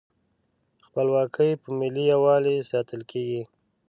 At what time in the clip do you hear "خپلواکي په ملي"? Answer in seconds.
0.85-2.03